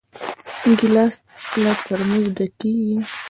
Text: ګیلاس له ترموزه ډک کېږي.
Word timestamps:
ګیلاس 0.79 1.15
له 1.63 1.71
ترموزه 1.85 2.29
ډک 2.37 2.51
کېږي. 2.59 2.97